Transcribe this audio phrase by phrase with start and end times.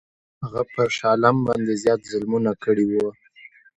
[0.43, 3.09] هغه پر شاه عالم باندي زیات ظلمونه کړي وه.